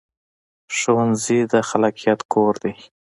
ښوونځی 0.77 1.39
د 1.51 1.53
خلاقیت 1.69 2.19
کور 2.33 2.53
دی 2.63 2.73